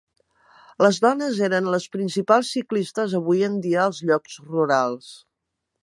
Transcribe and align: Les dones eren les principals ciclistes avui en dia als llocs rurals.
Les 0.83 0.97
dones 1.03 1.41
eren 1.47 1.67
les 1.75 1.85
principals 1.97 2.51
ciclistes 2.57 3.13
avui 3.21 3.47
en 3.51 3.61
dia 3.67 3.85
als 3.87 4.01
llocs 4.11 4.43
rurals. 4.57 5.17